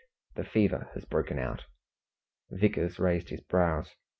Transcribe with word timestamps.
"The 0.33 0.43
fever 0.43 0.89
has 0.95 1.05
broken 1.05 1.37
out." 1.37 1.65
Vickers 2.49 2.97
raised 2.97 3.29
his 3.29 3.41
brows. 3.41 3.93